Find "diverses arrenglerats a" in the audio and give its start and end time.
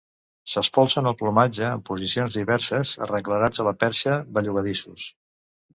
2.41-3.69